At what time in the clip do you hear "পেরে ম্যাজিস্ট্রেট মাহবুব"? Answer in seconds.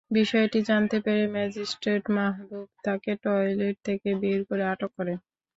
1.05-2.67